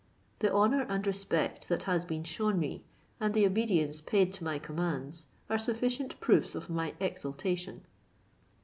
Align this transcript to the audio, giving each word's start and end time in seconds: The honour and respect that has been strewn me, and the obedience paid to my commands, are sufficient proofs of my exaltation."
The 0.39 0.51
honour 0.51 0.87
and 0.89 1.05
respect 1.05 1.69
that 1.69 1.83
has 1.83 2.05
been 2.05 2.25
strewn 2.25 2.57
me, 2.57 2.83
and 3.19 3.35
the 3.35 3.45
obedience 3.45 4.01
paid 4.01 4.33
to 4.33 4.43
my 4.43 4.57
commands, 4.57 5.27
are 5.47 5.59
sufficient 5.59 6.19
proofs 6.19 6.55
of 6.55 6.71
my 6.71 6.95
exaltation." 6.99 7.85